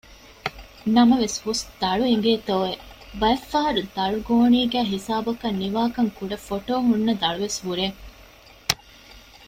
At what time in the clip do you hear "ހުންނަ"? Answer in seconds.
6.87-7.13